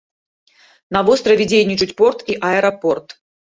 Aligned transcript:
На 0.97 1.03
востраве 1.09 1.47
дзейнічаюць 1.53 1.91
порт 2.01 2.19
і 2.35 2.41
аэрапорт. 2.51 3.07